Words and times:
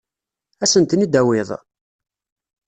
Ad 0.63 0.63
asen-ten-id-tawiḍ? 0.69 1.49